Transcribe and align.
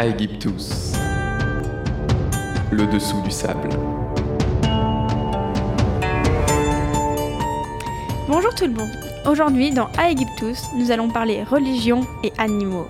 Aegyptus. 0.00 0.92
Le 2.70 2.86
dessous 2.86 3.20
du 3.22 3.32
sable. 3.32 3.68
Bonjour 8.28 8.54
tout 8.54 8.66
le 8.66 8.74
monde. 8.74 8.92
Aujourd'hui, 9.28 9.72
dans 9.72 9.88
Aegyptus, 9.98 10.66
nous 10.76 10.92
allons 10.92 11.08
parler 11.10 11.42
religion 11.42 12.02
et 12.22 12.32
animaux. 12.38 12.86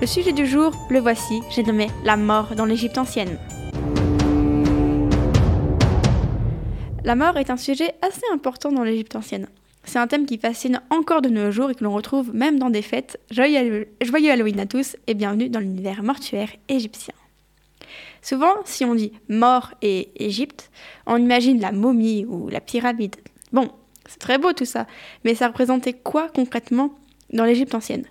Le 0.00 0.06
sujet 0.06 0.30
du 0.30 0.46
jour, 0.46 0.70
le 0.90 1.00
voici, 1.00 1.42
j'ai 1.50 1.64
nommé 1.64 1.88
la 2.04 2.16
mort 2.16 2.54
dans 2.54 2.66
l'Égypte 2.66 2.98
ancienne. 2.98 3.36
La 7.02 7.16
mort 7.16 7.36
est 7.36 7.50
un 7.50 7.56
sujet 7.56 7.96
assez 8.00 8.22
important 8.32 8.70
dans 8.70 8.84
l'Égypte 8.84 9.16
ancienne. 9.16 9.48
C'est 9.84 9.98
un 9.98 10.06
thème 10.06 10.26
qui 10.26 10.38
fascine 10.38 10.82
encore 10.90 11.22
de 11.22 11.28
nos 11.28 11.50
jours 11.50 11.70
et 11.70 11.74
que 11.74 11.84
l'on 11.84 11.94
retrouve 11.94 12.34
même 12.34 12.58
dans 12.58 12.70
des 12.70 12.82
fêtes. 12.82 13.18
Joyeux, 13.30 13.88
Halloween 14.00 14.60
à 14.60 14.66
tous 14.66 14.96
et 15.06 15.14
bienvenue 15.14 15.48
dans 15.48 15.60
l'univers 15.60 16.02
mortuaire 16.02 16.50
égyptien. 16.68 17.14
Souvent, 18.20 18.54
si 18.64 18.84
on 18.84 18.94
dit 18.94 19.12
mort 19.28 19.72
et 19.80 20.10
Égypte, 20.22 20.70
on 21.06 21.16
imagine 21.16 21.60
la 21.60 21.72
momie 21.72 22.26
ou 22.26 22.48
la 22.48 22.60
pyramide. 22.60 23.16
Bon, 23.52 23.70
c'est 24.06 24.18
très 24.18 24.38
beau 24.38 24.52
tout 24.52 24.64
ça, 24.64 24.86
mais 25.24 25.34
ça 25.34 25.48
représentait 25.48 25.94
quoi 25.94 26.28
concrètement 26.28 26.94
dans 27.32 27.44
l'Égypte 27.44 27.74
ancienne? 27.74 28.04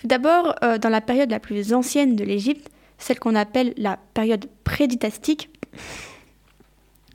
Tout 0.00 0.06
d'abord, 0.06 0.54
euh, 0.62 0.78
dans 0.78 0.88
la 0.88 1.00
période 1.00 1.30
la 1.30 1.40
plus 1.40 1.74
ancienne 1.74 2.16
de 2.16 2.24
l'Égypte, 2.24 2.70
celle 2.98 3.18
qu'on 3.18 3.34
appelle 3.34 3.74
la 3.76 3.98
période 4.14 4.46
prédynastique, 4.62 5.50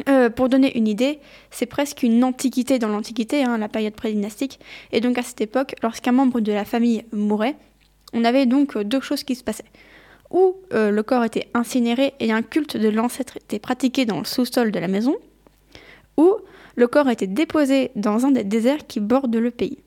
euh, 0.08 0.30
pour 0.30 0.50
donner 0.50 0.78
une 0.78 0.88
idée, 0.88 1.20
c'est 1.52 1.66
presque 1.66 2.04
une 2.04 2.24
antiquité 2.24 2.80
dans 2.80 2.88
l'Antiquité, 2.88 3.44
hein, 3.44 3.58
la 3.58 3.68
période 3.68 3.94
prédynastique. 3.94 4.60
Et 4.92 5.02
donc 5.02 5.18
à 5.18 5.24
cette 5.24 5.42
époque, 5.42 5.76
lorsqu'un 5.84 6.12
membre 6.12 6.40
de 6.40 6.52
la 6.52 6.66
famille 6.66 7.04
mourait, 7.12 7.56
on 8.14 8.24
avait 8.24 8.46
donc 8.46 8.78
deux 8.78 9.02
choses 9.02 9.24
qui 9.24 9.36
se 9.36 9.44
passaient. 9.44 9.66
Ou 10.32 10.56
euh, 10.74 10.92
le 10.92 11.04
corps 11.04 11.24
était 11.24 11.48
incinéré 11.54 12.14
et 12.20 12.32
un 12.32 12.42
culte 12.42 12.78
de 12.78 12.88
l'ancêtre 12.90 13.38
était 13.38 13.60
pratiqué 13.60 14.06
dans 14.06 14.20
le 14.20 14.26
sous-sol 14.26 14.72
de 14.72 14.80
la 14.80 14.88
maison, 14.88 15.16
ou 16.18 16.36
le 16.76 16.88
corps 16.88 17.10
était 17.10 17.28
déposé 17.28 17.92
dans 17.96 18.26
un 18.26 18.32
des 18.32 18.44
déserts 18.44 18.88
qui 18.88 19.00
bordent 19.00 19.36
le 19.36 19.52
pays. 19.52 19.80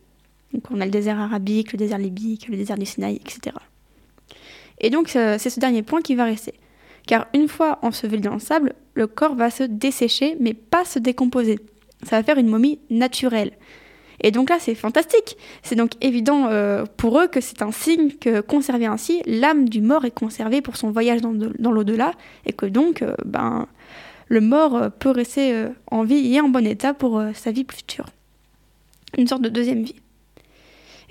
Donc 0.53 0.65
on 0.71 0.81
a 0.81 0.85
le 0.85 0.91
désert 0.91 1.19
arabique, 1.19 1.73
le 1.73 1.79
désert 1.79 1.99
libique, 1.99 2.49
le 2.49 2.57
désert 2.57 2.77
du 2.77 2.85
Sinaï, 2.85 3.17
etc. 3.17 3.57
Et 4.81 4.91
donc 4.91 5.09
c'est 5.09 5.39
ce 5.39 5.61
dernier 5.61 5.83
point 5.83 6.03
qui 6.03 6.15
va 6.15 6.25
rester 6.25 6.55
car 7.07 7.27
une 7.35 7.49
fois 7.49 7.79
enseveli 7.83 8.21
dans 8.21 8.35
le 8.35 8.41
sable, 8.41 8.75
le 8.95 9.07
corps 9.07 9.35
va 9.35 9.51
se 9.51 9.63
dessécher, 9.63 10.37
mais 10.41 10.55
pas 10.55 10.85
se 10.85 10.99
décomposer. 10.99 11.59
Ça 12.03 12.17
va 12.17 12.23
faire 12.23 12.39
une 12.39 12.49
momie 12.49 12.81
naturelle. 12.91 13.53
Et 14.23 14.31
donc 14.31 14.51
là, 14.51 14.57
c'est 14.61 14.75
fantastique. 14.75 15.37
C'est 15.63 15.75
donc 15.75 15.93
évident 16.01 16.47
euh, 16.49 16.85
pour 16.97 17.21
eux 17.21 17.27
que 17.27 17.41
c'est 17.41 17.63
un 17.63 17.73
signe 17.73 18.13
que, 18.13 18.41
conservé 18.41 18.87
ainsi, 18.87 19.23
l'âme 19.27 19.69
du 19.69 19.81
mort 19.81 20.05
est 20.05 20.13
conservée 20.13 20.61
pour 20.63 20.77
son 20.77 20.91
voyage 20.91 21.21
dans, 21.21 21.33
l'au-delà, 21.71 22.13
et 22.47 22.53
que 22.53 22.67
donc, 22.67 23.03
euh, 23.03 23.15
ben, 23.25 23.67
le 24.29 24.41
mort 24.41 24.77
euh, 24.77 24.89
peut 24.91 25.11
rester 25.11 25.67
en 25.91 26.05
vie 26.05 26.35
et 26.35 26.41
en 26.41 26.49
bon 26.49 26.67
état 26.67 26.95
pour 26.95 27.23
sa 27.35 27.51
vie 27.51 27.67
future. 27.71 28.07
Une 29.19 29.27
sorte 29.27 29.43
de 29.43 29.49
deuxième 29.49 29.83
vie. 29.83 30.02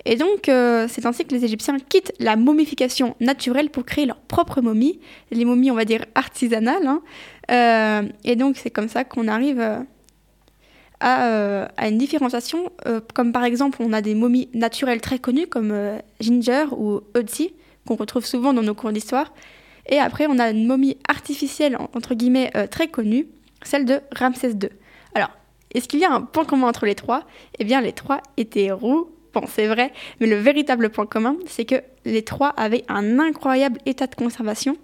Et 0.04 0.16
donc, 0.16 0.48
euh, 0.48 0.86
c'est 0.88 1.06
ainsi 1.06 1.24
que 1.24 1.34
les 1.34 1.44
Égyptiens 1.44 1.76
quittent 1.78 2.12
la 2.18 2.36
momification 2.36 3.14
naturelle 3.20 3.70
pour 3.70 3.84
créer 3.84 4.06
leur 4.06 4.16
propre 4.16 4.60
momie, 4.60 5.00
les 5.30 5.44
momies, 5.44 5.70
on 5.70 5.74
va 5.74 5.84
dire, 5.84 6.04
artisanales. 6.14 6.86
Hein. 6.86 7.02
Euh, 7.50 8.08
et 8.24 8.36
donc, 8.36 8.56
c'est 8.56 8.70
comme 8.70 8.88
ça 8.88 9.04
qu'on 9.04 9.28
arrive 9.28 9.60
euh, 9.60 11.66
à, 11.76 11.88
une 11.88 11.98
différenciation. 11.98 12.70
comme 13.14 13.32
par 13.32 13.44
exemple, 13.44 13.78
on 13.80 13.92
a 13.92 14.02
des 14.02 14.14
momies 14.14 14.48
naturelles 14.54 15.00
très 15.00 15.18
connues, 15.18 15.46
comme 15.46 15.74
Ginger 16.20 16.66
ou 16.76 17.00
Otzi, 17.14 17.52
qu'on 17.86 17.96
retrouve 17.96 18.26
souvent 18.26 18.52
dans 18.52 18.62
nos 18.62 18.74
cours 18.74 18.92
d'histoire. 18.92 19.32
Et 19.88 19.98
après, 19.98 20.26
on 20.28 20.38
a 20.38 20.50
une 20.50 20.66
momie 20.66 20.98
artificielle, 21.08 21.76
entre 21.94 22.14
guillemets, 22.14 22.50
très 22.70 22.88
connue, 22.88 23.26
celle 23.62 23.84
de 23.84 24.00
Ramsès 24.16 24.50
II. 24.50 24.68
Alors, 25.14 25.30
est-ce 25.74 25.88
qu'il 25.88 26.00
y 26.00 26.04
a 26.04 26.12
un 26.12 26.20
point 26.20 26.44
commun 26.44 26.68
entre 26.68 26.86
les 26.86 26.94
trois? 26.94 27.24
Eh 27.58 27.64
bien, 27.64 27.80
les 27.80 27.92
trois 27.92 28.20
étaient 28.36 28.70
roux, 28.70 29.11
Bon, 29.34 29.44
c'est 29.46 29.66
vrai, 29.66 29.92
mais 30.20 30.26
le 30.26 30.36
véritable 30.36 30.90
point 30.90 31.06
commun, 31.06 31.36
c'est 31.46 31.64
que 31.64 31.76
les 32.04 32.22
trois 32.22 32.50
avaient 32.50 32.84
un 32.88 33.18
incroyable 33.18 33.80
état 33.86 34.06
de 34.06 34.14
conservation. 34.14 34.76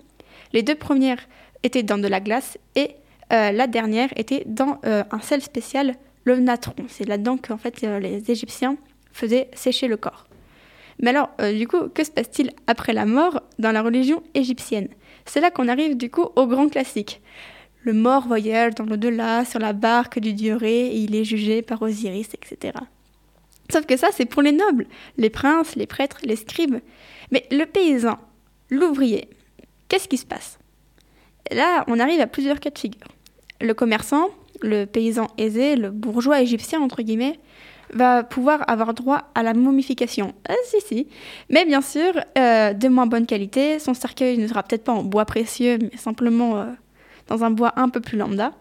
Les 0.52 0.62
deux 0.62 0.74
premières 0.74 1.28
étaient 1.62 1.82
dans 1.82 1.98
de 1.98 2.08
la 2.08 2.20
glace 2.20 2.56
et 2.74 2.92
euh, 3.32 3.52
la 3.52 3.66
dernière 3.66 4.08
était 4.16 4.44
dans 4.46 4.80
euh, 4.86 5.04
un 5.10 5.20
sel 5.20 5.42
spécial, 5.42 5.96
le 6.24 6.38
natron. 6.38 6.74
C'est 6.88 7.06
là-dedans 7.06 7.36
qu'en 7.36 7.58
fait 7.58 7.84
euh, 7.84 7.98
les 8.00 8.30
Égyptiens 8.30 8.76
faisaient 9.12 9.48
sécher 9.52 9.86
le 9.86 9.98
corps. 9.98 10.26
Mais 11.00 11.10
alors, 11.10 11.30
du 11.56 11.68
coup, 11.68 11.88
que 11.94 12.02
se 12.02 12.10
passe-t-il 12.10 12.50
après 12.66 12.92
la 12.92 13.06
mort 13.06 13.42
dans 13.60 13.70
la 13.70 13.82
religion 13.82 14.20
égyptienne? 14.34 14.88
C'est 15.26 15.40
là 15.40 15.52
qu'on 15.52 15.68
arrive 15.68 15.96
du 15.96 16.10
coup 16.10 16.26
au 16.34 16.48
grand 16.48 16.68
classique. 16.68 17.22
Le 17.82 17.92
mort 17.92 18.26
voyage 18.26 18.74
dans 18.74 18.84
l'au-delà 18.84 19.44
sur 19.44 19.60
la 19.60 19.72
barque 19.72 20.18
du 20.18 20.32
dieu 20.32 20.56
Ré 20.56 20.88
et 20.88 20.96
il 20.96 21.14
est 21.14 21.22
jugé 21.22 21.62
par 21.62 21.82
Osiris, 21.82 22.34
etc. 22.34 22.72
Sauf 23.70 23.86
que 23.86 23.96
ça, 23.96 24.08
c'est 24.12 24.24
pour 24.24 24.42
les 24.42 24.52
nobles, 24.52 24.86
les 25.16 25.30
princes, 25.30 25.76
les 25.76 25.86
prêtres, 25.86 26.18
les 26.22 26.36
scribes. 26.36 26.78
Mais 27.30 27.44
le 27.50 27.64
paysan, 27.64 28.18
l'ouvrier, 28.70 29.28
qu'est-ce 29.88 30.08
qui 30.08 30.16
se 30.16 30.26
passe? 30.26 30.58
Là, 31.50 31.84
on 31.86 31.98
arrive 31.98 32.20
à 32.20 32.26
plusieurs 32.26 32.60
cas 32.60 32.70
de 32.70 32.78
figure. 32.78 33.08
Le 33.60 33.74
commerçant, 33.74 34.30
le 34.62 34.84
paysan 34.86 35.28
aisé, 35.36 35.76
le 35.76 35.90
bourgeois 35.90 36.40
égyptien, 36.40 36.80
entre 36.80 37.02
guillemets, 37.02 37.38
va 37.92 38.22
pouvoir 38.22 38.68
avoir 38.68 38.94
droit 38.94 39.30
à 39.34 39.42
la 39.42 39.54
momification. 39.54 40.34
Ah, 40.48 40.54
si, 40.64 40.80
si. 40.80 41.08
Mais 41.48 41.64
bien 41.64 41.80
sûr, 41.80 42.12
euh, 42.36 42.72
de 42.72 42.88
moins 42.88 43.06
bonne 43.06 43.26
qualité. 43.26 43.78
Son 43.78 43.94
cercueil 43.94 44.38
ne 44.38 44.46
sera 44.46 44.62
peut-être 44.62 44.84
pas 44.84 44.92
en 44.92 45.02
bois 45.02 45.24
précieux, 45.24 45.78
mais 45.80 45.96
simplement 45.96 46.58
euh, 46.58 46.66
dans 47.28 47.44
un 47.44 47.50
bois 47.50 47.72
un 47.76 47.88
peu 47.88 48.00
plus 48.00 48.18
lambda. 48.18 48.52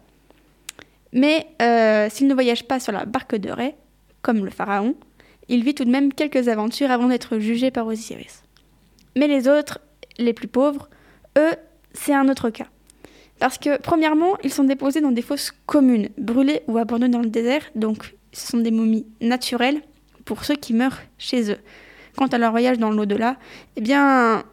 Mais 1.13 1.47
euh, 1.61 2.09
s'il 2.09 2.27
ne 2.27 2.33
voyage 2.33 2.65
pas 2.65 2.79
sur 2.79 2.91
la 2.91 3.05
barque 3.05 3.35
de 3.35 3.49
Ré, 3.49 3.75
comme 4.21 4.43
le 4.45 4.51
pharaon, 4.51 4.95
il 5.49 5.63
vit 5.63 5.75
tout 5.75 5.85
de 5.85 5.91
même 5.91 6.13
quelques 6.13 6.47
aventures 6.47 6.91
avant 6.91 7.07
d'être 7.07 7.39
jugé 7.39 7.71
par 7.71 7.87
Osiris. 7.87 8.43
Mais 9.15 9.27
les 9.27 9.47
autres, 9.47 9.79
les 10.17 10.33
plus 10.33 10.47
pauvres, 10.47 10.89
eux, 11.37 11.53
c'est 11.93 12.13
un 12.13 12.27
autre 12.29 12.49
cas. 12.49 12.67
Parce 13.39 13.57
que, 13.57 13.79
premièrement, 13.79 14.37
ils 14.43 14.51
sont 14.51 14.63
déposés 14.63 15.01
dans 15.01 15.11
des 15.11 15.21
fosses 15.21 15.53
communes, 15.65 16.09
brûlées 16.17 16.61
ou 16.67 16.77
abandonnées 16.77 17.11
dans 17.11 17.21
le 17.21 17.29
désert, 17.29 17.63
donc 17.75 18.15
ce 18.33 18.47
sont 18.47 18.57
des 18.57 18.71
momies 18.71 19.05
naturelles 19.21 19.81
pour 20.25 20.43
ceux 20.43 20.55
qui 20.55 20.73
meurent 20.73 21.01
chez 21.17 21.51
eux. 21.51 21.57
Quant 22.15 22.27
à 22.27 22.37
leur 22.37 22.51
voyage 22.51 22.79
dans 22.79 22.89
l'au-delà, 22.89 23.37
eh 23.75 23.81
bien, 23.81 24.43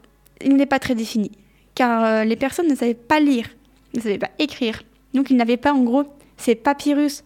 il 0.42 0.56
n'est 0.56 0.66
pas 0.66 0.78
très 0.78 0.94
défini, 0.94 1.32
car 1.74 2.04
euh, 2.04 2.24
les 2.24 2.36
personnes 2.36 2.68
ne 2.68 2.74
savaient 2.74 2.94
pas 2.94 3.20
lire, 3.20 3.48
ne 3.94 4.00
savaient 4.00 4.18
pas 4.18 4.30
écrire, 4.38 4.82
donc 5.14 5.30
ils 5.30 5.36
n'avaient 5.36 5.56
pas 5.56 5.72
en 5.72 5.82
gros 5.82 6.04
ces 6.36 6.54
papyrus 6.54 7.24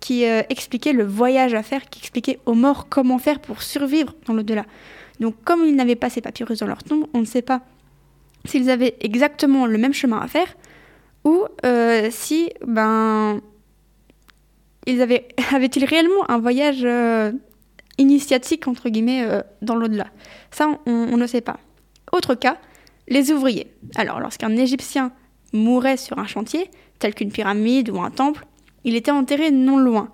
qui 0.00 0.24
euh, 0.24 0.42
expliquait 0.48 0.92
le 0.92 1.04
voyage 1.04 1.54
à 1.54 1.62
faire, 1.62 1.88
qui 1.88 2.00
expliquait 2.00 2.38
aux 2.46 2.54
morts 2.54 2.88
comment 2.88 3.18
faire 3.18 3.40
pour 3.40 3.62
survivre 3.62 4.14
dans 4.26 4.34
l'au-delà. 4.34 4.64
Donc 5.20 5.34
comme 5.44 5.64
ils 5.64 5.74
n'avaient 5.74 5.96
pas 5.96 6.10
ces 6.10 6.20
papyrus 6.20 6.58
dans 6.60 6.66
leur 6.66 6.82
tombe, 6.82 7.06
on 7.14 7.20
ne 7.20 7.24
sait 7.24 7.42
pas 7.42 7.62
s'ils 8.44 8.70
avaient 8.70 8.96
exactement 9.00 9.66
le 9.66 9.78
même 9.78 9.92
chemin 9.92 10.20
à 10.20 10.28
faire 10.28 10.56
ou 11.24 11.44
euh, 11.64 12.08
si 12.10 12.50
ben 12.66 13.40
ils 14.86 15.02
avaient 15.02 15.28
avaient-ils 15.52 15.84
réellement 15.84 16.30
un 16.30 16.38
voyage 16.38 16.84
euh, 16.84 17.32
initiatique 17.98 18.68
entre 18.68 18.88
guillemets 18.88 19.26
dans 19.62 19.74
l'au-delà. 19.74 20.06
Ça 20.50 20.68
on, 20.86 20.92
on 20.92 21.16
ne 21.16 21.26
sait 21.26 21.40
pas. 21.40 21.58
Autre 22.12 22.34
cas, 22.34 22.58
les 23.08 23.32
ouvriers. 23.32 23.72
Alors 23.96 24.20
lorsqu'un 24.20 24.54
Égyptien 24.54 25.12
mourait 25.52 25.96
sur 25.96 26.18
un 26.18 26.26
chantier, 26.26 26.70
tel 26.98 27.14
qu'une 27.14 27.32
pyramide 27.32 27.90
ou 27.90 28.00
un 28.00 28.10
temple, 28.10 28.44
il 28.86 28.94
était 28.94 29.10
enterré 29.10 29.50
non 29.50 29.76
loin. 29.76 30.08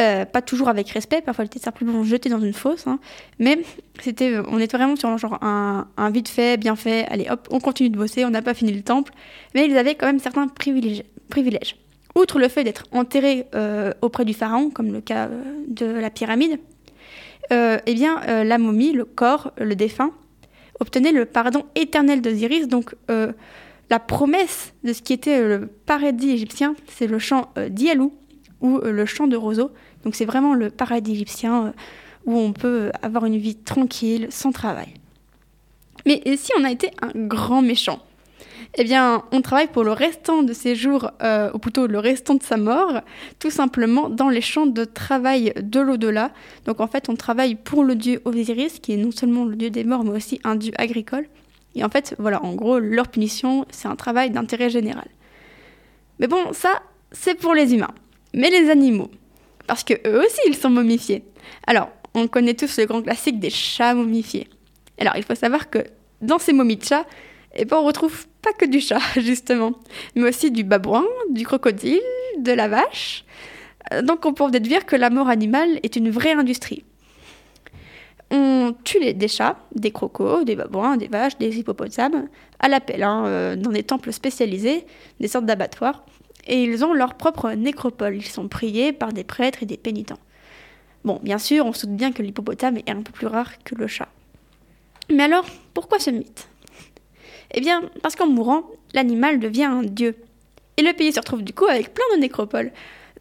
Euh, 0.00 0.24
pas 0.24 0.40
toujours 0.40 0.68
avec 0.68 0.88
respect, 0.88 1.20
parfois 1.20 1.44
il 1.44 1.48
était 1.48 1.58
simplement 1.58 2.02
jeté 2.04 2.30
dans 2.30 2.40
une 2.40 2.54
fosse, 2.54 2.86
hein. 2.86 2.98
mais 3.38 3.58
c'était, 4.00 4.38
on 4.48 4.58
était 4.58 4.78
vraiment 4.78 4.96
sur 4.96 5.18
genre 5.18 5.38
un, 5.42 5.86
vite 6.10 6.30
fait, 6.30 6.56
bien 6.56 6.74
fait, 6.74 7.06
allez 7.10 7.28
hop, 7.28 7.46
on 7.50 7.60
continue 7.60 7.90
de 7.90 7.98
bosser, 7.98 8.24
on 8.24 8.30
n'a 8.30 8.40
pas 8.40 8.54
fini 8.54 8.72
le 8.72 8.82
temple, 8.82 9.12
mais 9.54 9.66
ils 9.66 9.76
avaient 9.76 9.96
quand 9.96 10.06
même 10.06 10.18
certains 10.18 10.48
privilèges. 10.48 11.02
privilèges. 11.28 11.76
Outre 12.16 12.38
le 12.38 12.48
fait 12.48 12.64
d'être 12.64 12.84
enterrés 12.92 13.46
euh, 13.54 13.92
auprès 14.00 14.24
du 14.24 14.32
pharaon, 14.32 14.70
comme 14.70 14.90
le 14.90 15.02
cas 15.02 15.26
euh, 15.26 15.42
de 15.68 15.86
la 15.86 16.08
pyramide, 16.08 16.58
eh 17.52 17.94
bien 17.94 18.44
la 18.44 18.58
momie, 18.58 18.92
le 18.92 19.04
corps, 19.04 19.50
le 19.58 19.74
défunt, 19.74 20.12
obtenait 20.78 21.10
le 21.10 21.24
pardon 21.24 21.66
éternel 21.74 22.22
d'Osiris, 22.22 22.68
donc 22.68 22.94
la 23.90 23.98
promesse 23.98 24.72
de 24.84 24.92
ce 24.92 25.02
qui 25.02 25.12
était 25.12 25.42
le 25.42 25.66
paradis 25.66 26.30
égyptien, 26.30 26.74
c'est 26.86 27.08
le 27.08 27.18
champ 27.18 27.50
euh, 27.58 27.68
d'Ialou 27.68 28.14
ou 28.60 28.78
euh, 28.78 28.92
le 28.92 29.04
champ 29.04 29.26
de 29.26 29.36
Roseau. 29.36 29.72
Donc 30.04 30.14
c'est 30.14 30.24
vraiment 30.24 30.54
le 30.54 30.70
paradis 30.70 31.12
égyptien 31.12 31.66
euh, 31.66 31.70
où 32.24 32.38
on 32.38 32.52
peut 32.52 32.92
avoir 33.02 33.26
une 33.26 33.36
vie 33.36 33.56
tranquille, 33.56 34.28
sans 34.30 34.52
travail. 34.52 34.94
Mais 36.06 36.22
si 36.36 36.52
on 36.58 36.64
a 36.64 36.70
été 36.70 36.90
un 37.02 37.10
grand 37.14 37.62
méchant? 37.62 38.00
Eh 38.76 38.84
bien, 38.84 39.24
on 39.32 39.42
travaille 39.42 39.66
pour 39.66 39.84
le 39.84 39.92
restant 39.92 40.42
de 40.42 40.52
ses 40.52 40.76
jours, 40.76 41.10
ou 41.52 41.58
plutôt 41.58 41.86
le 41.86 41.98
restant 41.98 42.34
de 42.34 42.42
sa 42.42 42.56
mort, 42.56 43.00
tout 43.38 43.50
simplement 43.50 44.08
dans 44.08 44.28
les 44.28 44.40
champs 44.40 44.66
de 44.66 44.84
travail 44.84 45.52
de 45.60 45.80
l'au-delà. 45.80 46.30
Donc 46.66 46.80
en 46.80 46.86
fait, 46.86 47.08
on 47.08 47.16
travaille 47.16 47.54
pour 47.54 47.84
le 47.84 47.96
dieu 47.96 48.22
Osiris, 48.24 48.78
qui 48.78 48.92
est 48.92 48.96
non 48.96 49.10
seulement 49.10 49.44
le 49.44 49.56
dieu 49.56 49.70
des 49.70 49.82
morts, 49.82 50.04
mais 50.04 50.12
aussi 50.12 50.40
un 50.44 50.54
dieu 50.54 50.72
agricole. 50.76 51.26
Et 51.74 51.84
en 51.84 51.88
fait, 51.88 52.14
voilà, 52.18 52.42
en 52.44 52.54
gros, 52.54 52.78
leur 52.78 53.08
punition, 53.08 53.64
c'est 53.70 53.88
un 53.88 53.96
travail 53.96 54.30
d'intérêt 54.30 54.70
général. 54.70 55.06
Mais 56.18 56.26
bon, 56.26 56.52
ça, 56.52 56.82
c'est 57.12 57.34
pour 57.34 57.54
les 57.54 57.74
humains. 57.74 57.94
Mais 58.34 58.50
les 58.50 58.70
animaux, 58.70 59.10
parce 59.66 59.84
que 59.84 59.94
eux 60.06 60.20
aussi, 60.20 60.40
ils 60.46 60.56
sont 60.56 60.70
momifiés. 60.70 61.24
Alors, 61.66 61.90
on 62.14 62.26
connaît 62.28 62.54
tous 62.54 62.78
le 62.78 62.86
grand 62.86 63.02
classique 63.02 63.38
des 63.38 63.50
chats 63.50 63.94
momifiés. 63.94 64.48
Alors, 64.98 65.16
il 65.16 65.22
faut 65.22 65.34
savoir 65.34 65.70
que 65.70 65.78
dans 66.20 66.38
ces 66.38 66.52
momies 66.52 66.76
de 66.76 66.84
chats, 66.84 67.06
eh 67.54 67.64
ben, 67.64 67.78
on 67.78 67.84
retrouve 67.84 68.26
pas 68.42 68.52
que 68.52 68.64
du 68.64 68.80
chat, 68.80 69.00
justement, 69.16 69.72
mais 70.14 70.28
aussi 70.28 70.50
du 70.50 70.64
babouin, 70.64 71.04
du 71.30 71.44
crocodile, 71.44 72.00
de 72.38 72.52
la 72.52 72.68
vache. 72.68 73.24
Euh, 73.92 74.02
donc, 74.02 74.26
on 74.26 74.32
peut 74.32 74.50
déduire 74.50 74.86
que 74.86 74.96
la 74.96 75.10
mort 75.10 75.28
animale 75.28 75.80
est 75.82 75.96
une 75.96 76.10
vraie 76.10 76.32
industrie. 76.32 76.84
On 78.30 78.74
tue 78.84 79.12
des 79.12 79.28
chats, 79.28 79.58
des 79.74 79.90
crocos, 79.90 80.44
des 80.44 80.54
babouins, 80.54 80.96
des 80.96 81.08
vaches, 81.08 81.36
des 81.38 81.58
hippopotames, 81.58 82.28
à 82.60 82.68
la 82.68 82.80
pelle, 82.80 83.02
hein, 83.02 83.24
euh, 83.26 83.56
dans 83.56 83.70
des 83.70 83.82
temples 83.82 84.12
spécialisés, 84.12 84.86
des 85.18 85.28
sortes 85.28 85.46
d'abattoirs, 85.46 86.04
et 86.46 86.62
ils 86.62 86.84
ont 86.84 86.94
leur 86.94 87.14
propre 87.14 87.50
nécropole. 87.52 88.16
Ils 88.16 88.26
sont 88.26 88.48
priés 88.48 88.92
par 88.92 89.12
des 89.12 89.24
prêtres 89.24 89.62
et 89.62 89.66
des 89.66 89.76
pénitents. 89.76 90.18
Bon, 91.04 91.18
bien 91.22 91.38
sûr, 91.38 91.66
on 91.66 91.72
se 91.72 91.86
doute 91.86 91.96
bien 91.96 92.12
que 92.12 92.22
l'hippopotame 92.22 92.76
est 92.76 92.90
un 92.90 93.02
peu 93.02 93.12
plus 93.12 93.26
rare 93.26 93.62
que 93.64 93.74
le 93.74 93.86
chat. 93.86 94.08
Mais 95.10 95.24
alors, 95.24 95.46
pourquoi 95.74 95.98
ce 95.98 96.10
mythe? 96.10 96.48
Eh 97.52 97.60
bien, 97.60 97.82
parce 98.02 98.14
qu'en 98.14 98.28
mourant, 98.28 98.62
l'animal 98.94 99.40
devient 99.40 99.64
un 99.64 99.82
dieu. 99.82 100.14
Et 100.76 100.82
le 100.82 100.92
pays 100.92 101.12
se 101.12 101.18
retrouve 101.18 101.42
du 101.42 101.52
coup 101.52 101.66
avec 101.66 101.92
plein 101.92 102.04
de 102.14 102.20
nécropoles. 102.20 102.70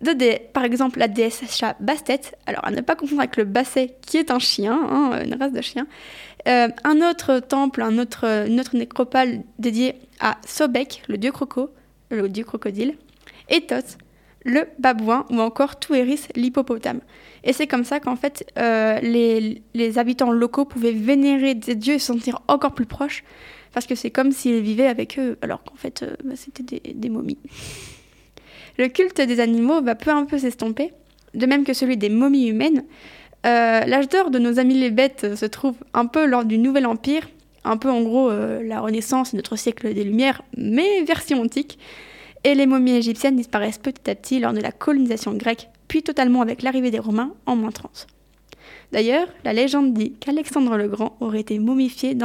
De 0.01 0.13
par 0.53 0.63
exemple, 0.63 0.99
la 0.99 1.09
déesse 1.09 1.43
chat 1.49 1.75
Bastet, 1.81 2.21
alors 2.45 2.63
à 2.65 2.71
ne 2.71 2.81
pas 2.81 2.95
confondre 2.95 3.21
avec 3.21 3.35
le 3.35 3.43
Basset, 3.43 3.97
qui 4.01 4.17
est 4.17 4.31
un 4.31 4.39
chien, 4.39 4.79
hein, 4.89 5.23
une 5.25 5.35
race 5.35 5.51
de 5.51 5.61
chien. 5.61 5.87
Euh, 6.47 6.69
un 6.85 7.01
autre 7.01 7.39
temple, 7.39 7.81
un 7.81 7.97
autre, 7.97 8.47
une 8.47 8.59
autre 8.61 8.77
nécropole 8.77 9.41
dédiée 9.57 9.95
à 10.21 10.37
Sobek, 10.47 11.03
le 11.09 11.17
dieu 11.17 11.31
croco, 11.31 11.69
le 12.11 12.29
dieu 12.29 12.45
crocodile, 12.45 12.95
et 13.49 13.61
Thoth, 13.61 13.97
le 14.45 14.63
babouin, 14.79 15.25
ou 15.29 15.39
encore 15.39 15.79
Touéris, 15.79 16.27
l'hippopotame. 16.35 17.01
Et 17.43 17.53
c'est 17.53 17.67
comme 17.67 17.83
ça 17.83 17.99
qu'en 17.99 18.15
fait, 18.15 18.45
euh, 18.57 18.99
les, 19.01 19.97
habitants 19.97 20.31
locaux 20.31 20.65
pouvaient 20.65 20.91
vénérer 20.91 21.55
des 21.55 21.75
dieux 21.75 21.95
et 21.95 21.99
se 21.99 22.07
sentir 22.07 22.41
encore 22.47 22.73
plus 22.73 22.85
proches, 22.85 23.23
parce 23.73 23.85
que 23.85 23.95
c'est 23.95 24.11
comme 24.11 24.31
s'ils 24.31 24.61
vivaient 24.61 24.87
avec 24.87 25.19
eux, 25.19 25.37
alors 25.41 25.63
qu'en 25.63 25.75
fait, 25.75 26.03
euh, 26.03 26.15
bah, 26.23 26.35
c'était 26.35 26.81
des, 26.93 27.09
momies. 27.09 27.37
Le 28.79 28.87
culte 28.87 29.19
des 29.19 29.41
animaux 29.41 29.81
va 29.81 29.93
peu 29.93 30.09
à 30.09 30.23
peu 30.23 30.37
s'estomper, 30.37 30.93
de 31.33 31.45
même 31.45 31.65
que 31.65 31.73
celui 31.73 31.97
des 31.97 32.07
momies 32.07 32.47
humaines. 32.47 32.85
Euh, 33.45 33.81
L'âge 33.81 34.07
d'or 34.07 34.31
de 34.31 34.39
nos 34.39 34.57
amis 34.57 34.73
les 34.73 34.89
bêtes 34.89 35.35
se 35.35 35.45
trouve 35.45 35.75
un 35.93 36.05
peu 36.05 36.25
lors 36.25 36.45
du 36.45 36.57
Nouvel 36.57 36.85
Empire, 36.85 37.27
un 37.65 37.75
peu 37.75 37.89
en 37.89 38.01
gros 38.01 38.29
euh, 38.31 38.63
la 38.63 38.79
Renaissance, 38.79 39.33
notre 39.33 39.57
siècle 39.57 39.93
des 39.93 40.05
Lumières, 40.05 40.43
mais 40.55 41.03
version 41.03 41.41
antique. 41.41 41.77
Et 42.45 42.55
les 42.55 42.65
momies 42.65 42.95
égyptiennes 42.95 43.35
disparaissent 43.35 43.79
petit 43.79 44.09
à 44.09 44.15
petit 44.15 44.39
lors 44.39 44.53
de 44.53 44.61
la 44.61 44.71
colonisation 44.71 45.33
grecque 45.33 45.67
puis 45.89 46.01
totalement 46.01 46.41
avec 46.41 46.61
l'arrivée 46.61 46.89
des 46.89 46.99
Romains 46.99 47.33
en 47.47 47.57
moins 47.57 47.71
30. 47.71 48.07
D'ailleurs, 48.93 49.27
la 49.43 49.51
légende 49.51 49.93
dit 49.93 50.13
qu'Alexandre 50.13 50.77
le 50.77 50.87
Grand 50.87 51.17
aurait 51.19 51.41
été 51.41 51.59
momifié 51.59 52.15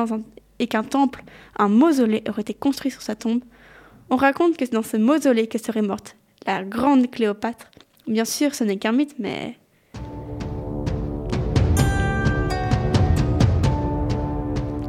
et 0.61 0.69
qu'un 0.69 0.85
temple, 0.85 1.25
un 1.59 1.69
mausolée, 1.69 2.23
aurait 2.29 2.43
été 2.43 2.55
construit 2.55 2.93
sur 2.93 3.03
sa 3.03 3.17
tombe. 3.17 3.43
On 4.09 4.15
raconte 4.15 4.57
que 4.57 4.65
c'est 4.65 4.75
dans 4.75 4.85
ce 4.85 4.97
mausolée 4.97 5.49
que 5.49 5.59
serait 5.59 5.83
morte 5.83 6.15
la 6.47 6.63
grande 6.63 7.11
Cléopâtre. 7.11 7.71
Bien 8.07 8.25
sûr, 8.25 8.55
ce 8.55 8.65
n'est 8.65 8.77
qu'un 8.77 8.93
mythe, 8.93 9.15
mais... 9.19 9.57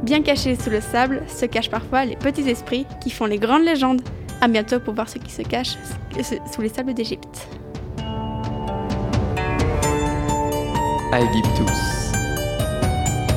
Bien 0.03 0.21
cachés 0.21 0.55
sous 0.55 0.69
le 0.69 0.81
sable 0.81 1.23
se 1.27 1.45
cachent 1.45 1.71
parfois 1.71 2.05
les 2.05 2.15
petits 2.15 2.47
esprits 2.47 2.85
qui 3.01 3.09
font 3.09 3.25
les 3.25 3.39
grandes 3.39 3.63
légendes. 3.63 4.01
À 4.41 4.47
bientôt 4.47 4.79
pour 4.79 4.93
voir 4.93 5.09
ce 5.09 5.17
qui 5.17 5.31
se 5.31 5.41
cache 5.41 5.77
sous 6.53 6.61
les 6.61 6.69
sables 6.69 6.93
d'Égypte. 6.93 7.47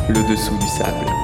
Le 0.09 0.29
dessous 0.29 0.59
du 0.59 0.67
sable. 0.67 1.18